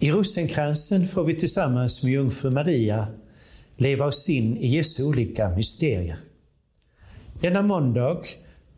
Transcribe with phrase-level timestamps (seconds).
[0.00, 3.06] I rosenkransen får vi tillsammans med jungfru Maria
[3.76, 6.16] leva oss in i Jesu olika mysterier.
[7.40, 8.22] Denna måndag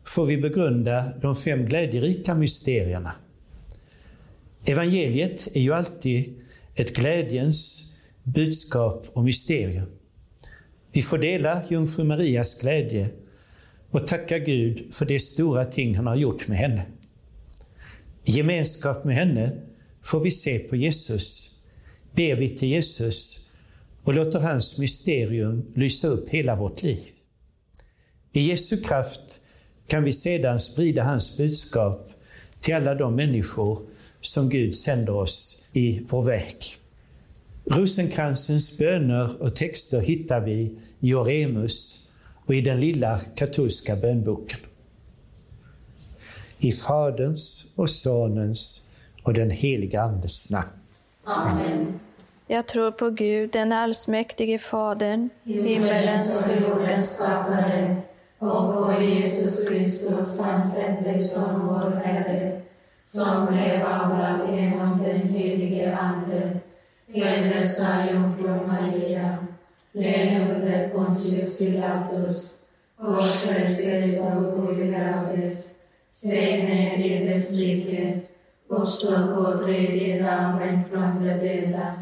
[0.03, 3.11] får vi begrunda de fem glädjerika mysterierna.
[4.65, 6.41] Evangeliet är ju alltid
[6.75, 7.91] ett glädjens
[8.23, 9.89] budskap och mysterium.
[10.91, 13.09] Vi får dela jungfru Marias glädje
[13.91, 16.85] och tacka Gud för de stora ting han har gjort med henne.
[18.23, 19.51] I gemenskap med henne
[20.01, 21.55] får vi se på Jesus,
[22.15, 23.49] ber vi till Jesus
[24.03, 26.99] och låter hans mysterium lysa upp hela vårt liv.
[28.31, 29.41] I Jesu kraft
[29.87, 32.11] kan vi sedan sprida hans budskap
[32.59, 33.81] till alla de människor
[34.21, 36.55] som Gud sänder oss i vår väg.
[37.65, 42.07] Rosenkransens böner och texter hittar vi i Oremus
[42.45, 44.59] och i den lilla katolska bönboken.
[46.59, 48.87] I Faderns och Sonens
[49.23, 50.69] och den heliga Andes namn.
[51.23, 51.99] Amen.
[52.47, 57.95] Jag tror på Gud, den allsmäktige Fadern, himmelens och jordens skapare,
[58.39, 62.61] och på Jesus Kristus, hans enda Son, vår Herre,
[63.07, 66.59] som blev avlad genom den helige Ande,
[67.13, 69.37] föddes av jungfru Maria,
[69.91, 72.61] led under Pontius Pilatus,
[73.01, 75.75] korsfästes och begravdes,
[76.23, 78.19] ner till dess rike,
[78.71, 81.93] uppstod på tredje dagen från de döda,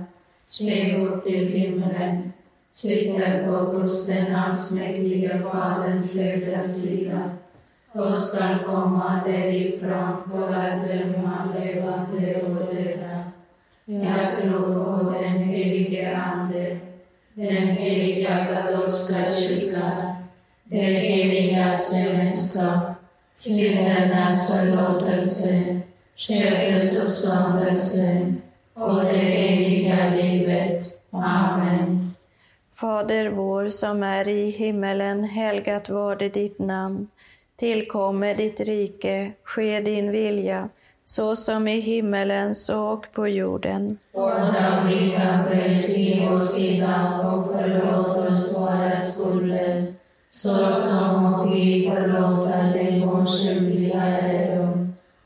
[0.43, 2.31] steg upp till himlen,
[2.71, 7.29] sitter på Guds den allsmäktige Faderns högra sida
[7.93, 13.23] och skall komma därifrån för att döma levande och döda.
[13.85, 16.79] Jag tror på den helige Ande,
[17.33, 20.15] den heliga katolska kyrkan,
[20.63, 22.83] det heliga gemenskap,
[23.33, 25.81] syndernas förlåtelse,
[26.19, 28.33] köttets uppståndelse
[28.73, 30.83] och det eviga livet.
[31.11, 32.15] Amen.
[32.73, 37.07] Fader vår som är i himmelen, helgat varde ditt namn.
[37.59, 40.69] Tillkomme ditt rike, ske din vilja,
[41.05, 43.97] så som i himmelen så och på jorden.
[44.13, 49.93] Vårt dagliga bröd ge oss idag och förlåt oss våra skulder,
[50.29, 54.68] så som vi förlåta de oskyldiga äro.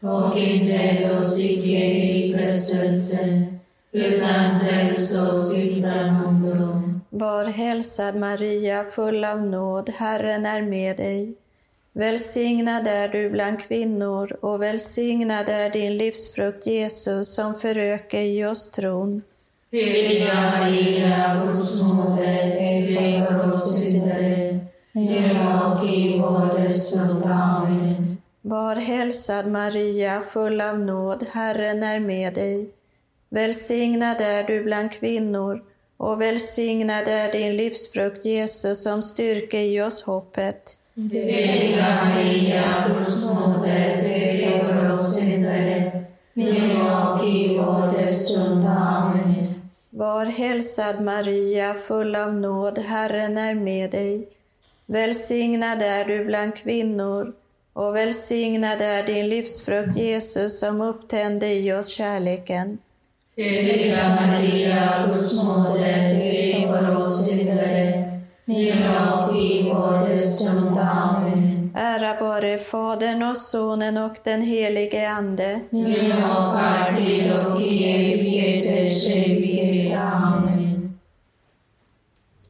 [0.03, 3.46] Och inled oss icke i frestelse,
[3.91, 6.81] utan fräls oss ifrån ondo.
[7.09, 11.34] Var hälsad Maria, full av nåd, Herren är med dig.
[11.94, 18.72] Välsignad är du bland kvinnor och välsignad är din livsfrukt Jesus som föröker i oss
[18.72, 19.22] tron.
[19.72, 24.59] Heliga Maria, Guds moder, be för oss syndare,
[24.92, 25.31] nu
[25.66, 27.24] och i vår dödsstund.
[27.25, 28.12] Amen.
[28.46, 32.70] Var hälsad Maria, full av nåd, Herren är med dig.
[33.30, 35.64] Välsignad är du bland kvinnor
[35.98, 40.80] och välsignad är din livsfrukt Jesus som styrker i oss hoppet.
[40.96, 48.68] Heliga Maria, Guds moder, be för oss syndare, nu och i vår dödsstund.
[48.68, 49.36] Amen.
[49.90, 54.28] Var hälsad Maria, full av nåd, Herren är med dig.
[54.86, 57.34] Välsignad är du bland kvinnor
[57.74, 62.78] och välsignad är din livsfrukt Jesus som upptände i oss kärleken.
[63.36, 68.72] Heliga Maria, Guds moder, be för oss syndare, nu
[69.14, 70.78] och i vår dödsstund.
[70.78, 71.72] Amen.
[71.76, 75.60] Ära vare Fadern och Sonen och den helige Ande.
[75.70, 79.98] Nu och alltid och i evigheters evighet.
[79.98, 81.00] Amen.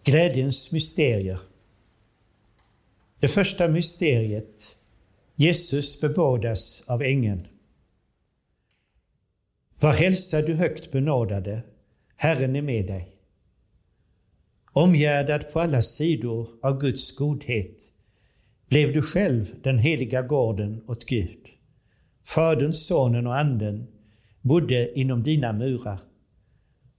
[0.04, 1.40] Glädjens mysterier.
[3.20, 4.78] Det första mysteriet.
[5.36, 7.48] Jesus bebådas av ängeln.
[9.80, 11.64] Var hälsad du högt benådade,
[12.16, 13.16] Herren är med dig.
[14.72, 17.92] Omgärdad på alla sidor av Guds godhet
[18.70, 21.40] blev du själv den heliga gården åt Gud.
[22.26, 23.88] Fadern, Sonen och Anden
[24.42, 26.00] bodde inom dina murar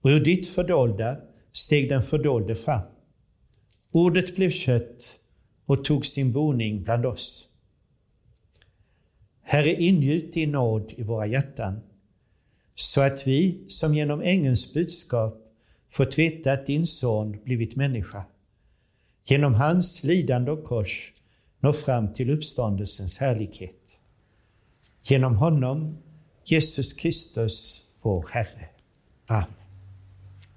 [0.00, 1.16] och ur ditt fördolda
[1.52, 2.82] steg den fördolde fram.
[3.92, 5.18] Ordet blev kött
[5.66, 7.53] och tog sin boning bland oss.
[9.44, 11.80] Herre, ingjut din nåd i våra hjärtan
[12.74, 15.36] så att vi som genom ängelns budskap
[15.90, 18.24] fått veta att din son blivit människa,
[19.24, 21.12] genom hans lidande och kors
[21.60, 24.00] når fram till uppståndelsens härlighet.
[25.02, 25.98] Genom honom,
[26.44, 28.68] Jesus Kristus, vår Herre.
[29.26, 29.44] Amen.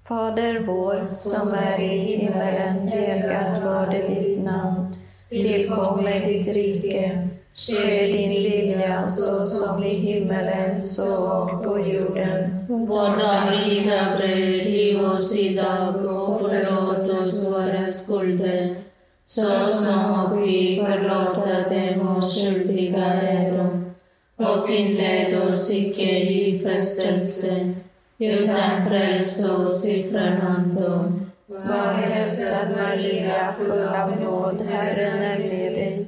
[0.08, 4.94] Fader vår som är i himmelen, helgat varde ditt namn.
[5.28, 7.28] Tillkomme ditt rike.
[7.60, 12.66] Ske din vilja så som i himmelen så och på jorden.
[12.68, 18.76] Vårt dagliga bröd giv oss idag och förlåt oss våra skulder
[19.24, 23.92] så som vi förlåta dem oss skyldiga äro.
[24.36, 27.74] Och inled oss icke i frestelse
[28.18, 31.12] utan fräls oss ifrån ondo.
[31.46, 36.07] Var hälsad Maria, full av nåd, Herren är med dig.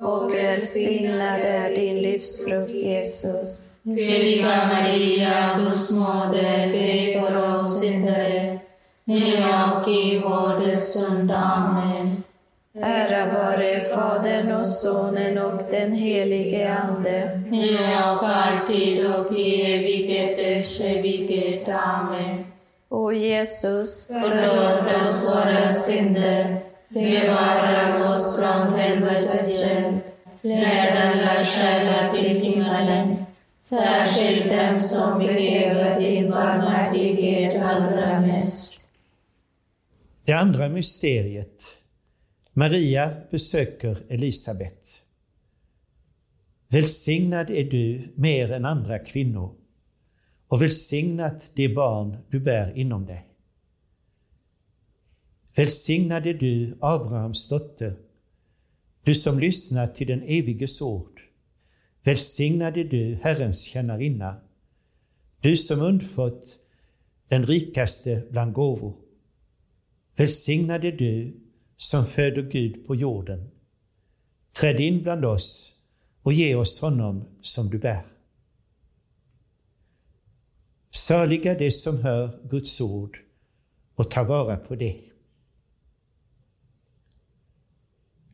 [0.00, 3.80] och välsignad är din livsfrukt Jesus.
[3.84, 8.58] Heliga Maria, Guds moder, be för oss syndare,
[9.04, 9.34] nu
[9.76, 11.30] och i vår stund.
[11.30, 12.22] Amen.
[12.80, 17.40] Ära vare Fadern och Sonen och den helige Ande.
[17.50, 21.68] Nu och alltid och i evigheters evighet.
[21.68, 22.44] Amen.
[22.88, 29.64] O Jesus, Förlåt oss våra synder, bevara oss från helvetets
[30.42, 33.16] led alla själar till himmelen,
[33.62, 38.88] särskilt dem som behöver din barmhärtighet allra mest.
[40.24, 41.78] Det andra mysteriet.
[42.52, 45.02] Maria besöker Elisabet.
[46.68, 49.54] Välsignad är du mer än andra kvinnor
[50.48, 53.27] och välsignat det barn du bär inom dig.
[55.58, 57.96] Välsignad är du, Abrahams dotter,
[59.02, 61.20] du som lyssnar till den eviges ord.
[62.02, 64.40] Välsignad är du, Herrens tjänarinna,
[65.40, 66.60] du som undfått
[67.28, 68.96] den rikaste bland gåvor.
[70.16, 71.40] Välsignad är du
[71.76, 73.50] som föder Gud på jorden.
[74.52, 75.74] Träd in bland oss
[76.22, 78.06] och ge oss honom som du bär.
[80.90, 83.18] Saliga de som hör Guds ord
[83.94, 85.07] och tar vara på det.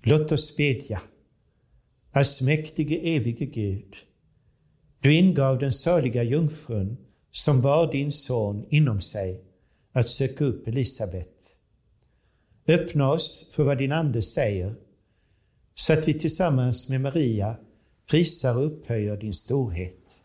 [0.07, 1.01] Låt oss bedja.
[2.13, 3.97] Allsmäktige evige Gud,
[5.01, 6.97] du ingav den saliga jungfrun
[7.31, 9.45] som bar din son inom sig
[9.93, 11.57] att söka upp Elisabet.
[12.69, 14.75] Öppna oss för vad din Ande säger,
[15.75, 17.57] så att vi tillsammans med Maria
[18.11, 20.23] prisar och upphöjer din storhet.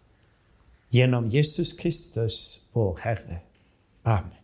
[0.90, 3.42] Genom Jesus Kristus, vår Herre.
[4.04, 4.39] Amen.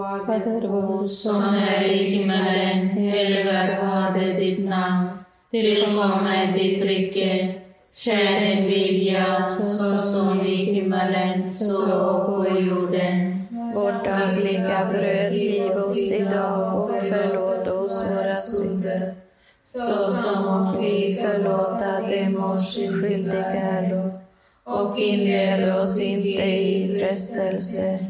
[0.00, 2.88] Fader vår som är i himmelen.
[2.88, 5.08] Helgat varde ditt namn.
[5.50, 7.54] Tillkomme ditt rike.
[7.94, 13.46] Ske din vilja, så som i himmelen, så och på jorden.
[13.74, 19.14] Vårt dagliga bröd giv oss idag och förlåt oss våra synder,
[19.60, 24.20] så som vi förlåta dem oss skyldiga äro.
[24.64, 28.09] Och inled oss inte i frestelse,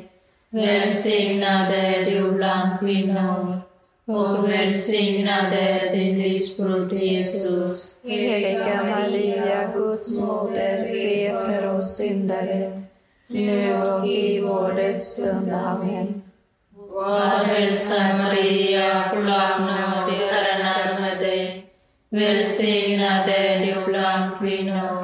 [0.53, 3.61] Välsignad är du bland kvinnor
[4.05, 7.99] och välsignad är din livsfrukt Jesus.
[8.03, 12.81] Heliga Maria, Guds moder, be för oss syndare,
[13.27, 15.51] nu och i vår dödsstund.
[15.53, 16.21] Amen.
[16.75, 21.65] Var hälsad Maria, full av nåd, Herren är med dig.
[22.09, 25.00] Välsignad är du bland kvinnor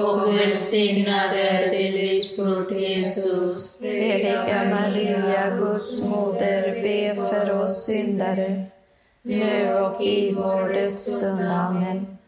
[0.00, 3.80] och välsignad är din livsfrukt Jesus.
[3.82, 8.64] Heliga Maria, Guds moder, be för oss syndare,
[9.22, 11.52] nu och i vår dödsstund.
[11.52, 12.18] Amen.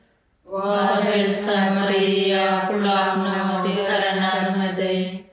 [0.47, 5.25] Var hälsad Maria, full av nåd, Herren är med dig.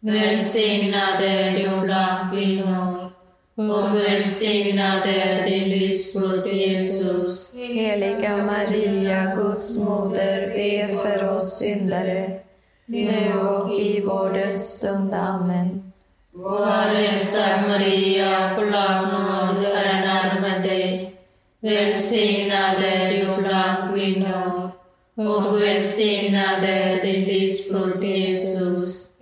[0.00, 2.89] Välsignad är du bland kvinnor
[3.68, 7.54] och välsignad är din livsfrukt Jesus.
[7.54, 12.40] Heliga Maria, Guds moder, be för oss syndare,
[12.86, 15.14] nu och i vår dödsstund.
[15.14, 15.92] Amen.
[16.32, 21.14] Var hälsad Maria, full av nåd, Herren är med dig.
[21.60, 24.70] Välsignad är du bland kvinnor
[25.14, 29.09] och välsignad är din livsfrukt Jesus.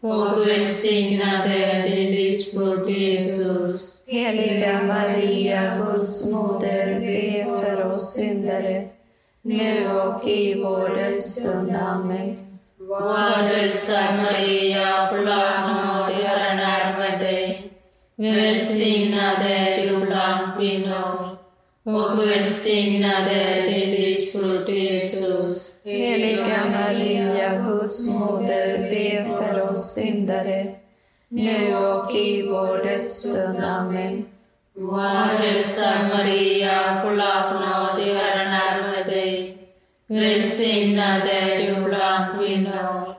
[0.00, 3.98] och välsignad är din livsfrukt Jesus.
[4.06, 8.88] Heliga Maria, Guds moder, be för oss syndare,
[9.42, 11.76] nu och i vår dödsstund.
[11.76, 12.58] Amen.
[12.78, 17.72] Var hälsad Maria, full nåd, Herren är med dig.
[18.16, 21.19] Välsignad är du bland kvinnor
[21.84, 25.80] och välsignad är din livsfrukt Jesus.
[25.84, 30.74] Heliga Maria, Guds moder, be för oss syndare,
[31.28, 33.64] nu och i vår dödsstund.
[33.64, 34.26] Amen.
[34.74, 39.56] Var hälsad Maria, full av nåd, Herren är med dig.
[40.06, 43.09] Välsignad är du bland kvinnor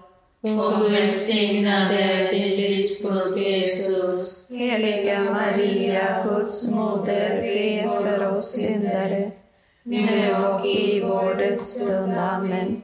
[0.44, 4.50] och välsignad är din livsfrukt Jesus.
[4.50, 9.32] Heliga Maria, Guds moder, be för oss syndare,
[9.84, 12.14] nu och i vår dödsstund.
[12.18, 12.82] Amen.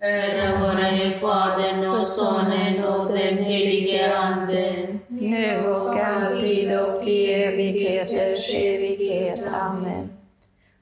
[0.00, 5.00] Ära vare Fadern och Sonen och den helige Anden.
[5.08, 9.42] Nu och alltid och i evigheters evighet.
[9.52, 10.10] Amen.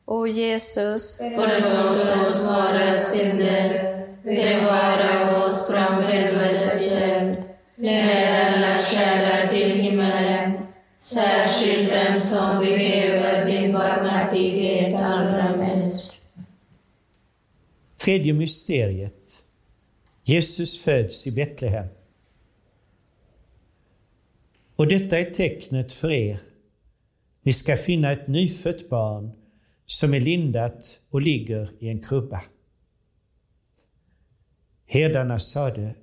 [0.06, 3.93] O Jesus, Förlåt oss våra synder,
[4.24, 7.36] bevara oss från helvetets eld.
[7.76, 10.52] Led alla själar till himmelen,
[10.96, 16.28] särskilt den som behöver din barmhärtighet allra mest.
[17.96, 19.44] Tredje mysteriet.
[20.22, 21.86] Jesus föds i Betlehem.
[24.76, 26.40] Och detta är tecknet för er.
[27.42, 29.30] Ni ska finna ett nyfött barn
[29.86, 32.40] som är lindat och ligger i en krubba.
[34.86, 35.94] Herdarna sade,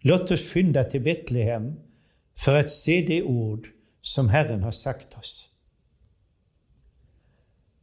[0.00, 1.74] låt oss skynda till Betlehem
[2.36, 3.68] för att se det ord
[4.00, 5.48] som Herren har sagt oss.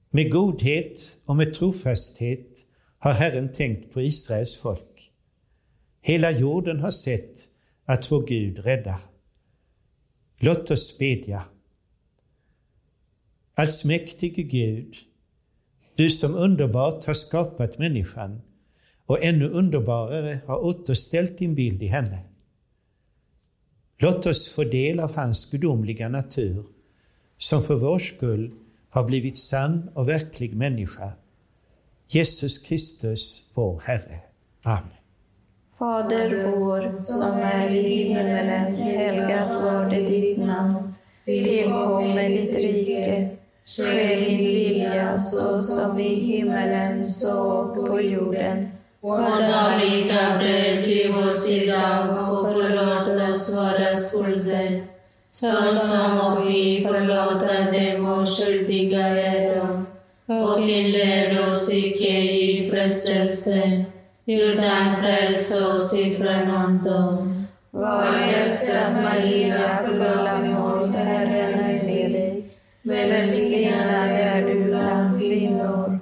[0.10, 2.66] Med godhet och med trofasthet
[2.98, 5.12] har Herren tänkt på Israels folk.
[6.02, 7.50] Hela jorden har sett
[7.86, 9.00] att vår Gud räddar.
[10.40, 11.46] Låt oss bedja.
[13.54, 14.96] Allsmäktige Gud,
[15.96, 18.42] du som underbart har skapat människan
[19.06, 22.20] och ännu underbarare har återställt din bild i henne.
[23.98, 26.66] Låt oss få del av hans gudomliga natur,
[27.38, 28.52] som för vår skull
[28.90, 31.12] har blivit sann och verklig människa.
[32.08, 34.20] Jesus Kristus, vår Herre.
[34.62, 34.90] Amen.
[35.80, 40.94] Fader vår som är i himmelen, helgat varde ditt namn.
[41.26, 43.30] Tillkomme ditt rike.
[43.66, 48.75] Ske din vilja så som i himmelen så och på jorden.
[49.06, 54.84] Vårt dagliga bröd giv oss idag och förlåt oss våra skulder,
[55.30, 59.86] såsom och vi förlåta dem och skyldiga äro.
[60.26, 63.86] Och inled oss icke i frestelse,
[64.26, 67.28] utan fräls oss ifrån ondo.
[67.72, 72.46] Var hälsad Maria, full av nåd, Herren är med dig.
[72.82, 75.95] Välsignad är du bland kvinnor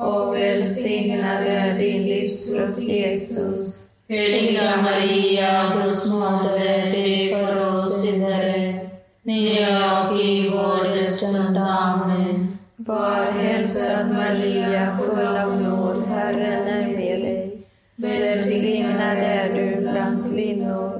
[0.00, 3.90] och välsignad är din livsfrukt Jesus.
[4.08, 8.88] Heliga Maria, Guds moder, be för oss syndare,
[9.22, 11.58] nu och i vår dödsstund.
[11.58, 12.58] Amen.
[12.76, 17.62] Var hälsad Maria, full av nåd, Herren är med dig.
[17.96, 20.99] Välsignad är du bland kvinnor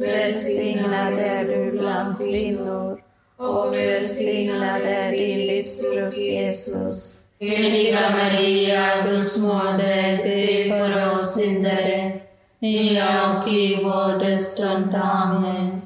[0.00, 3.00] Välsignad är du bland kvinnor
[3.36, 7.26] och välsignad är din livsfrukt Jesus.
[7.40, 12.20] Heliga Maria, Guds moder, be för oss syndare,
[12.58, 14.94] nu och i vår dödsstund.
[14.94, 15.80] Amen.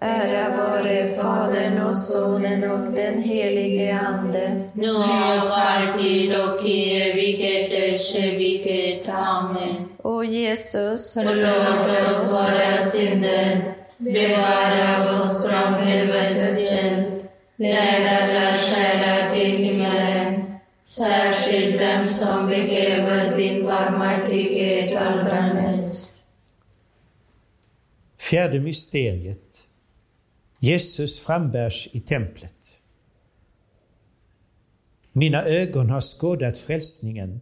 [0.00, 4.62] Ära vare Fadern och Sonen och den helige Ande.
[4.72, 9.08] Nu och alltid och i evigheters evighet.
[9.08, 9.85] Amen.
[10.06, 19.56] O Jesus, Förlåt oss våra synder, bevara oss från helvetets eld, led alla själar till
[19.56, 26.20] himmelen, särskilt dem som behöver din barmhärtighet allra mest.
[28.18, 29.68] Fjärde mysteriet.
[30.58, 32.78] Jesus frambärs i templet.
[35.12, 37.40] Mina ögon har skådat frälsningen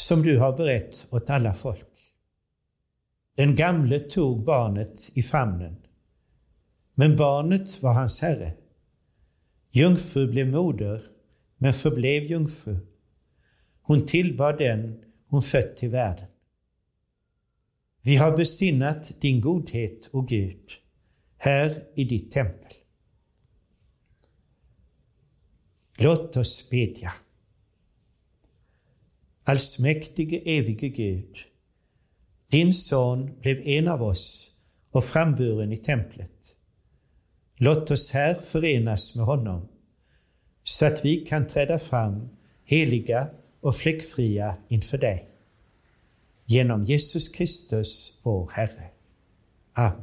[0.00, 1.86] som du har berett åt alla folk.
[3.36, 5.76] Den gamle tog barnet i famnen,
[6.94, 8.52] men barnet var hans herre.
[9.70, 11.02] Jungfru blev moder,
[11.56, 12.76] men förblev jungfru.
[13.82, 16.26] Hon tillbad den hon fött till världen.
[18.02, 20.70] Vi har besinnat din godhet, o Gud,
[21.36, 22.72] här i ditt tempel.
[25.98, 27.12] Låt oss bedja.
[29.50, 31.36] Allsmäktige evige Gud,
[32.52, 34.50] din son blev en av oss
[34.90, 36.56] och framburen i templet.
[37.58, 39.68] Låt oss här förenas med honom
[40.62, 42.28] så att vi kan träda fram
[42.64, 43.26] heliga
[43.60, 45.28] och fläckfria inför dig.
[46.44, 48.84] Genom Jesus Kristus, vår Herre.
[49.72, 50.02] Amen.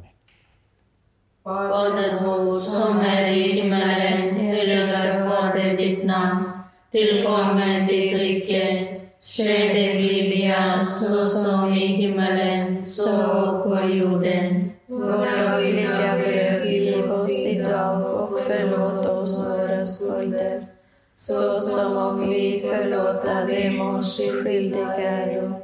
[1.44, 6.50] Fader vår som är i himmelen, helgat varde ditt namn.
[6.90, 8.97] Tillkommer ditt rike.
[9.36, 14.70] Ske din vilja, så som i himmelen, så på jorden.
[14.86, 20.66] vårt dagliga bröd giv oss idag och förlåt oss våra skulder,
[21.14, 25.54] så som och vi förlåta dem oss skyldiga äro.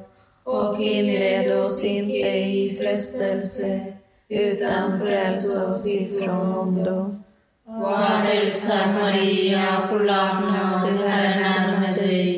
[0.45, 3.81] Och inled oss inte i frestelse,
[4.29, 7.21] utan fräls oss ifrån ondo.
[7.67, 12.34] Var hälsad Maria, full av nåd, Herren är med dig.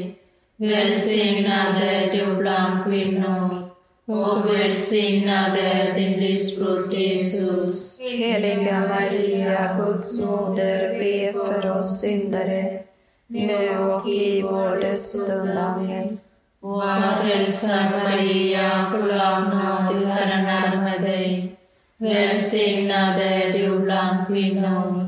[0.59, 3.71] Välsignad är du bland kvinnor
[4.07, 7.99] och välsignad är din livsfrukt Jesus.
[8.01, 12.83] Heliga Maria, Guds moder, be för oss syndare,
[13.27, 15.59] nu och i vår dödsstund.
[15.59, 16.19] Amen.
[16.61, 21.57] Var hälsad Maria, full av nåd, Herren är med dig.
[21.99, 25.06] Välsignad är du bland kvinnor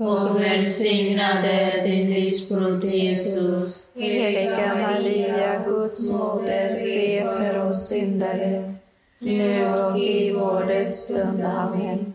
[0.00, 3.90] och välsignade din livsfrukt Jesus.
[3.94, 8.74] Heliga Maria, Guds moder, be för oss syndare,
[9.18, 11.44] nu och i vår dödsstund.
[11.44, 12.14] Amen.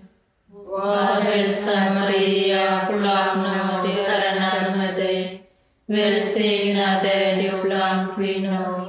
[0.67, 5.41] Var hälsad Maria, full nåd, Herren är med dig.
[5.85, 8.84] Välsignad är du bland kvinnor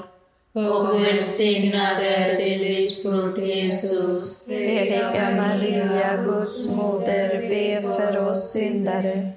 [0.57, 4.49] och välsignad är din livsfrukt Jesus.
[4.49, 9.31] Heliga Maria, Guds moder, be för oss syndare,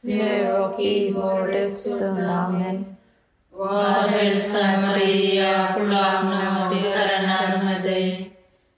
[0.00, 2.30] nu och i vår dödsstund.
[2.30, 2.96] Amen.
[3.52, 8.30] Var hälsad Maria, full av nåd, Herren är med dig.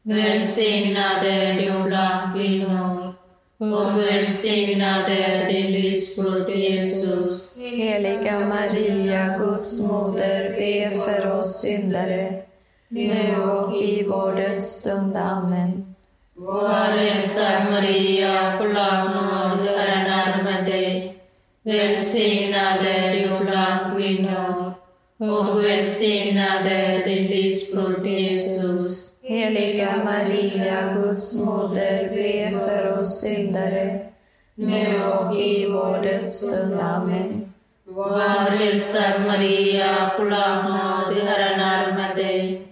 [0.03, 2.90] Välsignad är du bland kvinnor
[3.61, 7.59] och välsignad är din livsfrukt Jesus.
[7.59, 12.43] Heliga Maria, Guds moder, be för oss syndare,
[12.89, 15.17] nu och i vår dödsstund.
[15.17, 15.95] Amen.
[16.35, 21.17] Var hälsad Maria, full nåd, Herren är med dig.
[21.63, 24.73] Välsignad är du bland kvinnor
[25.19, 29.10] och välsignad är din livsfrukt Jesus.
[29.31, 34.01] Heliga Maria, Guds moder, be för oss syndare,
[34.55, 36.81] nu och i vår dödsstund.
[36.81, 37.53] Amen.
[37.85, 42.63] Var hälsad Maria, full av nåd, Herren är med dig.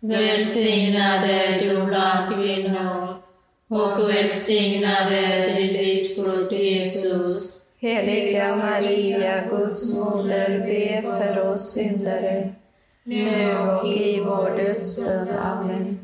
[0.00, 3.16] Välsignad är du bland kvinnor
[3.68, 7.62] och välsignad är din livsfrukt Jesus.
[7.80, 12.52] Heliga Maria, Guds moder, be för oss syndare,
[13.04, 15.30] nu och i vår dödsstund.
[15.42, 16.03] Amen.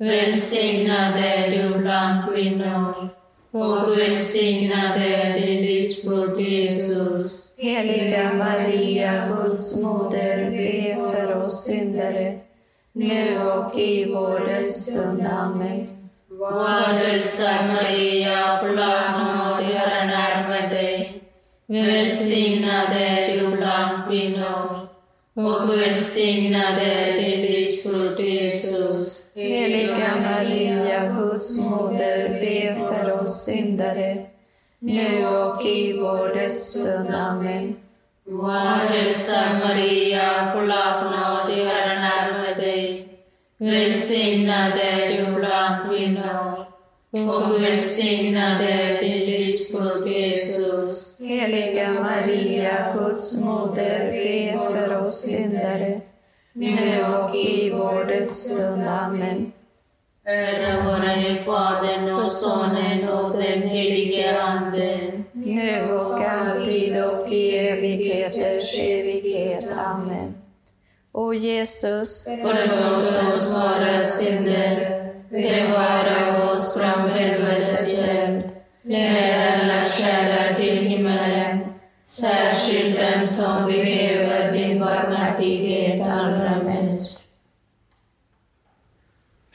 [0.00, 3.08] Välsignad är du bland kvinnor
[3.50, 7.48] och välsignad är din livsfrukt Jesus.
[7.56, 12.38] Heliga Maria, Guds moder, be för oss syndare,
[12.92, 15.26] nu och i vår dödsstund.
[15.26, 15.86] Amen.
[16.28, 21.22] Var hälsad Maria, full nåd, Herren är med dig.
[21.66, 24.77] Välsignad är du bland kvinnor
[25.46, 29.30] och välsignad är din livsfrukt Jesus.
[29.34, 34.26] Heliga Maria, Guds moder, be för oss syndare,
[34.78, 37.14] nu och i vår dödsstund.
[37.14, 37.76] Amen.
[38.24, 43.08] Var hälsad Maria, full av nåd, Herren är med dig.
[43.58, 46.66] Välsignad är du bland kvinnor
[47.10, 50.57] och välsignad är din livsfrukt Jesus.
[51.28, 56.00] Heliga Maria, Guds moder, be för oss syndare,
[56.52, 58.82] nu och i vår dödsstund.
[58.88, 59.52] Amen.
[60.26, 64.98] Ära vare Fadern och Sonen och den helige Ande.
[65.32, 69.68] Nu och alltid och i evigheters evighet.
[69.72, 70.34] Amen.
[71.12, 78.42] O Jesus, Förlåt oss våra synder, bevara oss från helvetets eld.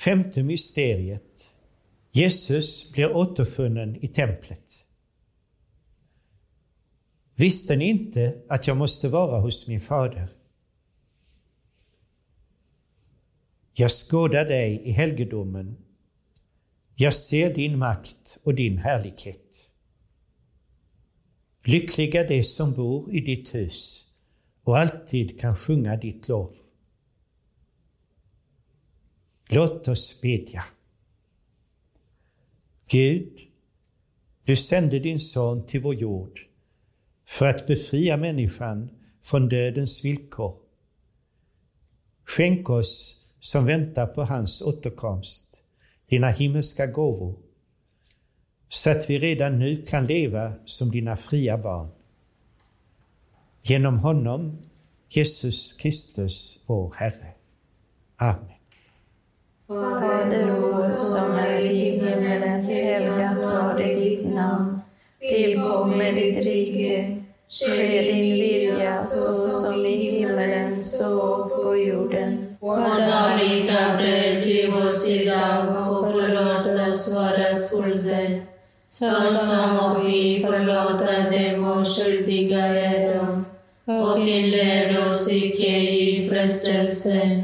[0.03, 1.55] Femte mysteriet.
[2.11, 4.85] Jesus blir återfunnen i templet.
[7.35, 10.27] Visste ni inte att jag måste vara hos min fader?
[13.73, 15.77] Jag skådar dig i helgedomen.
[16.95, 19.69] Jag ser din makt och din härlighet.
[21.63, 24.05] Lyckliga de som bor i ditt hus
[24.63, 26.62] och alltid kan sjunga ditt lov.
[29.53, 30.63] Låt oss bedja.
[32.87, 33.39] Gud,
[34.43, 36.39] du sände din son till vår jord
[37.27, 38.89] för att befria människan
[39.21, 40.55] från dödens villkor.
[42.25, 45.63] Skänk oss som väntar på hans återkomst,
[46.09, 47.39] dina himmelska gåvor,
[48.69, 51.89] så att vi redan nu kan leva som dina fria barn.
[53.61, 54.61] Genom honom,
[55.09, 57.33] Jesus Kristus, vår Herre.
[58.15, 58.52] Amen.
[59.67, 64.81] Fader vår som är i himmelen, helgat varde ditt namn.
[65.19, 67.17] Tillkomme ditt rike.
[67.49, 72.55] Ske din vilja så som i himmelen så på jorden.
[72.59, 78.41] Vårt dagliga bröd giv oss idag och förlåt oss våra skulder,
[78.89, 83.43] såsom och vi förlåta dem och skyldiga äro.
[83.85, 87.43] Och inled oss icke i frestelse,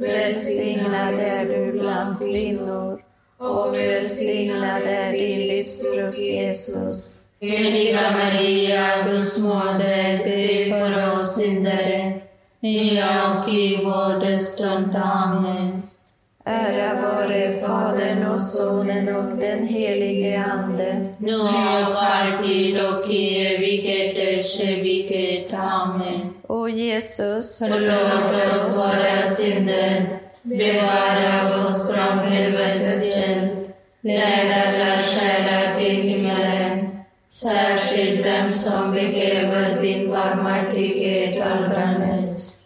[0.00, 3.00] Välsignad är du bland kvinnor
[3.38, 7.26] och välsignad är din livsfrukt Jesus.
[7.40, 12.20] Heliga Maria, Guds moder, be för oss syndare,
[12.60, 14.96] nu och i vår dödsstund.
[14.96, 15.82] Amen.
[16.44, 21.14] Ära vare Fadern och Sonen och den helige Ande.
[21.18, 25.52] Nu och alltid och i evigheters evighet.
[25.52, 26.29] Amen.
[26.52, 36.02] O Jesus, Förlåt oss våra synder, bevara oss från helvetets eld, led alla själar till
[36.02, 36.88] himmelen,
[37.28, 42.58] särskilt dem som behöver din barmhärtighet allra mest.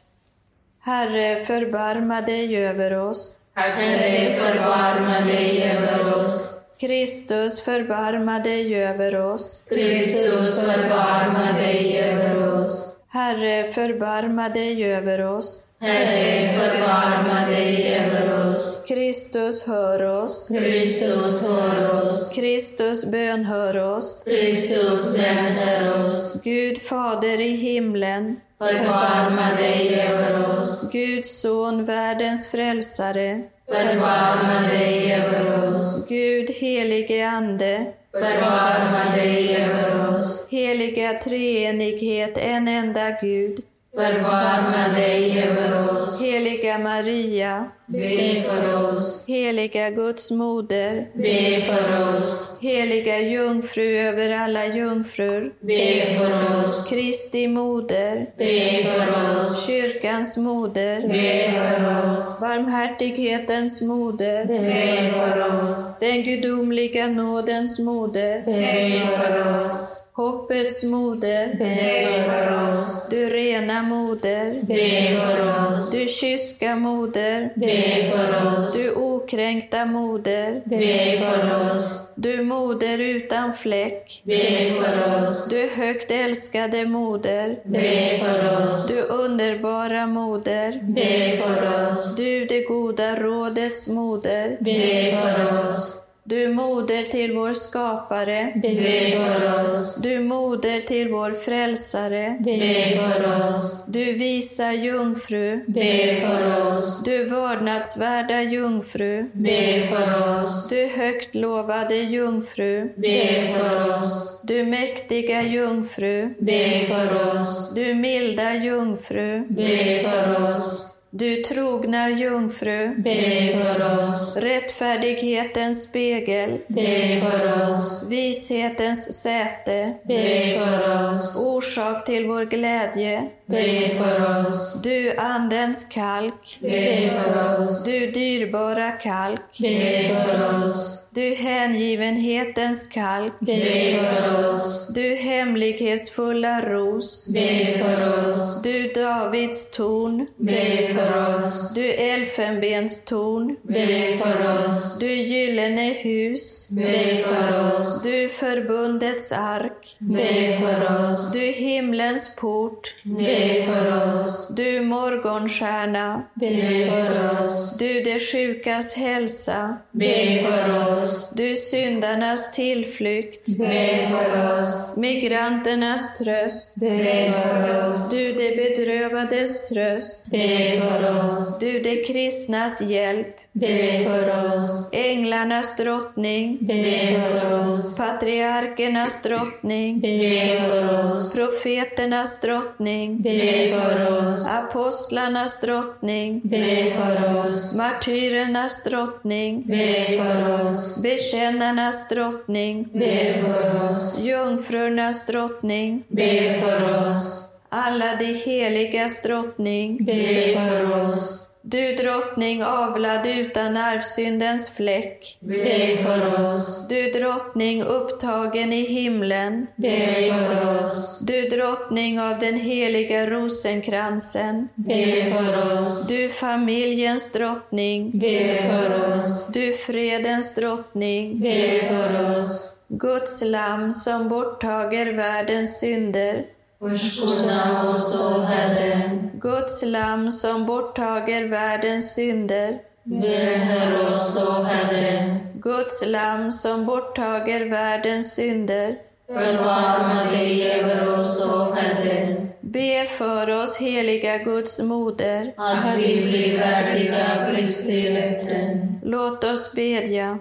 [0.80, 3.36] Herre, förbarma dig över oss.
[3.54, 6.60] Herre, förbarma dig över oss.
[6.80, 9.62] Kristus, förbarma dig över oss.
[9.68, 13.00] Kristus, förbarma dig över oss.
[13.14, 15.64] Herre, förbarma dig över oss.
[15.80, 18.84] Herre, förbarma dig över oss.
[18.88, 20.48] Kristus, hör oss.
[20.48, 22.34] Kristus, hör oss.
[22.34, 24.22] Kristus, bönhör oss.
[24.26, 26.40] Kristus, bönhör oss.
[26.44, 30.92] Gud Fader i himlen, Förbarma dig över oss.
[30.92, 36.08] Guds son, världens frälsare, Förbarma dig över oss.
[36.08, 40.48] Gud helige Ande, Förbarma dig över oss.
[40.50, 43.60] heliga treenighet, en enda Gud,
[43.96, 46.22] Förbarma dig över oss.
[46.22, 49.24] heliga Maria, Be för oss.
[49.28, 52.58] heliga Guds moder, Be för oss.
[52.60, 56.88] heliga jungfru över alla jungfrur, Be för oss.
[56.90, 59.66] Kristi moder, Be för oss.
[59.66, 62.40] kyrkans moder, Be för oss.
[62.40, 65.98] barmhärtighetens moder, Be för oss.
[66.00, 70.00] den gudomliga nådens moder, Be för oss.
[70.16, 73.08] Hoppets moder, Be för oss.
[73.10, 75.90] du rena moder, Be för oss.
[75.90, 78.72] du kyska moder, Be för oss.
[78.74, 82.08] du okränkta moder, Be för oss.
[82.14, 85.48] du moder utan fläck, Be för oss.
[85.48, 88.88] du högt älskade moder, Be för oss.
[88.88, 92.16] du underbara moder, Be för oss.
[92.16, 96.00] du det goda rådets moder, Be för oss.
[96.26, 99.96] Du moder till vår skapare, Be för oss.
[100.02, 103.86] du moder till vår frälsare, Be för oss.
[103.86, 107.04] du visa jungfru, Be för oss.
[107.04, 110.68] du vördnadsvärda jungfru, Be för oss.
[110.68, 114.40] du högt lovade jungfru, Be för oss.
[114.44, 117.74] du mäktiga jungfru, Be för oss.
[117.74, 120.90] du milda jungfru, Be för oss.
[121.16, 124.36] Du trogna jungfru, Be för oss.
[124.36, 128.08] rättfärdighetens spegel, Be för oss.
[128.10, 131.36] vishetens säte, Be för oss.
[131.46, 134.82] orsak till vår glädje, Be för oss.
[134.82, 137.84] du andens kalk, Be för oss.
[137.84, 141.06] du dyrbara kalk, Be för oss.
[141.10, 144.88] du hängivenhetens kalk, Be för oss.
[144.94, 148.62] du hemlighetsfulla ros, Be för oss.
[148.62, 151.03] du Davids torn, Be för
[151.46, 151.74] oss.
[151.74, 154.98] Du elfenbenstorn, Be för oss.
[154.98, 158.02] du gyllene hus, Be för oss.
[158.02, 161.32] du förbundets ark, Be för oss.
[161.32, 164.48] du himlens port, Be för oss.
[164.56, 167.78] du morgonstjärna, Be för oss.
[167.78, 171.30] du de sjukas hälsa, Be för oss.
[171.36, 174.96] du syndarnas tillflykt, Be för oss.
[174.96, 178.10] migranternas tröst, Be för oss.
[178.10, 180.93] du de bedrövades tröst, Be för
[181.24, 181.58] oss.
[181.58, 184.90] du de kristnas hjälp, Be för oss.
[184.94, 187.98] änglarnas drottning, Be för oss.
[187.98, 191.34] patriarkernas drottning, Be för oss.
[191.34, 194.48] profeternas drottning, Be för oss.
[194.52, 197.76] apostlarnas drottning, Be för oss.
[197.76, 201.02] martyrernas drottning, Be för oss.
[201.02, 204.18] bekännarnas drottning, Be för oss.
[204.22, 207.50] jungfrurnas drottning, Be för oss.
[207.74, 211.50] Alla de heligas drottning, Be för oss.
[211.66, 216.88] du drottning avlad utan arvsyndens fläck, Be för oss.
[216.88, 221.20] du drottning upptagen i himlen, Be för oss.
[221.20, 226.06] du drottning av den heliga rosenkransen, Be för oss.
[226.08, 229.46] du familjens drottning, Be för oss.
[229.52, 232.70] du fredens drottning, Be för oss.
[232.88, 236.44] Guds lamm som borttager världens synder,
[236.88, 239.10] Förskona oss, o Herre.
[239.34, 245.36] Guds lamm som borttager världens synder, Välhör oss, o Herre.
[245.54, 253.78] Guds lamm som borttager världens synder, Förbarma dig över oss, o Herre, be för oss
[253.78, 255.54] heliga Guds moder.
[255.56, 259.00] att vi blir värdiga Kristi löften.
[259.04, 260.38] Låt oss bedja.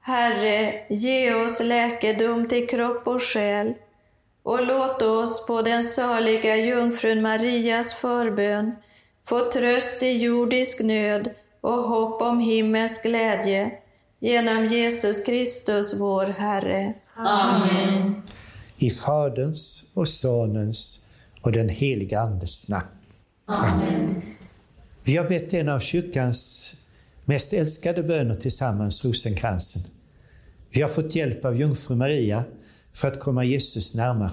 [0.00, 3.74] Herre, ge oss läkedom till kropp och själ
[4.46, 8.72] och låt oss på den saliga jungfrun Marias förbön
[9.24, 11.30] få tröst i jordisk nöd
[11.60, 13.70] och hopp om himmelsk glädje
[14.20, 16.94] genom Jesus Kristus, vår Herre.
[17.16, 18.22] Amen.
[18.76, 21.00] I Faderns och Sonens
[21.40, 22.86] och den heliga Andes namn.
[23.46, 24.22] Amen.
[25.04, 26.72] Vi har bett en av kyrkans
[27.24, 29.82] mest älskade böner tillsammans, rosenkransen.
[30.70, 32.44] Vi har fått hjälp av jungfru Maria
[32.96, 34.30] för att komma Jesus närmare.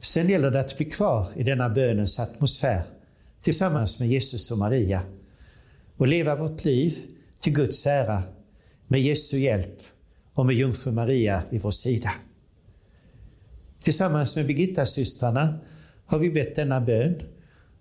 [0.00, 2.82] Sen gäller det att bli kvar i denna bönens atmosfär
[3.42, 5.02] tillsammans med Jesus och Maria
[5.96, 6.98] och leva vårt liv
[7.40, 8.22] till Guds ära
[8.86, 9.78] med Jesu hjälp
[10.34, 12.10] och med jungfru Maria vid vår sida.
[13.82, 15.58] Tillsammans med Birgitta-systrarna
[16.06, 17.22] har vi bett denna bön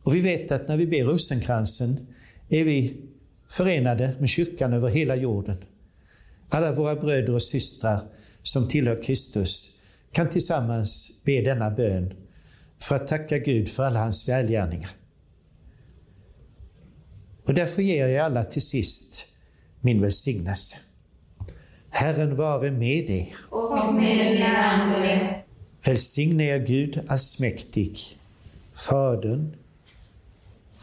[0.04, 2.08] och vi vet att när vi ber rosenkransen
[2.50, 3.02] är vi
[3.50, 5.58] förenade med kyrkan över hela jorden.
[6.50, 8.02] Alla våra bröder och systrar
[8.44, 9.72] som tillhör Kristus
[10.12, 12.14] kan tillsammans be denna bön
[12.84, 14.90] för att tacka Gud för alla hans välgärningar.
[17.48, 19.26] Och därför ger jag alla till sist
[19.82, 20.78] min välsignelse.
[21.90, 23.36] Herren vare med er.
[23.50, 25.44] Och med din ande.
[25.84, 28.00] Välsigne er Gud allsmäktig,
[28.88, 29.56] Fadern,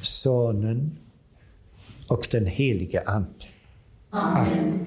[0.01, 0.99] Sonen
[2.07, 3.45] och den helige Ande.
[4.11, 4.87] Amen.